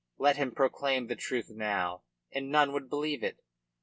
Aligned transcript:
Let 0.17 0.35
him 0.35 0.49
proclaim 0.55 1.05
the 1.05 1.15
truth 1.15 1.51
now 1.51 2.01
and 2.31 2.49
none 2.51 2.71
would 2.73 2.89
believe 2.89 3.23
it. 3.23 3.37